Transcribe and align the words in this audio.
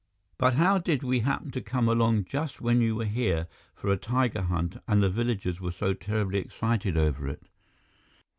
"But 0.39 0.55
how 0.55 0.79
did 0.79 1.03
we 1.03 1.19
happen 1.19 1.51
to 1.51 1.61
come 1.61 1.87
along 1.87 2.25
just 2.25 2.59
when 2.59 2.81
you 2.81 2.95
were 2.95 3.05
here 3.05 3.45
for 3.75 3.91
a 3.91 3.97
tiger 3.97 4.41
hunt 4.41 4.77
and 4.87 4.99
the 5.03 5.09
villagers 5.11 5.61
were 5.61 5.69
so 5.71 5.93
terribly 5.93 6.39
excited 6.39 6.97
over 6.97 7.27
it?" 7.27 7.43